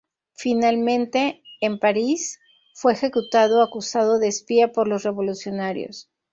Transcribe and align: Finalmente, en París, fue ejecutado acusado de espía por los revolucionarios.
Finalmente, 0.33 1.43
en 1.59 1.77
París, 1.77 2.39
fue 2.73 2.93
ejecutado 2.93 3.61
acusado 3.61 4.17
de 4.17 4.29
espía 4.29 4.71
por 4.71 4.87
los 4.87 5.03
revolucionarios. 5.03 6.09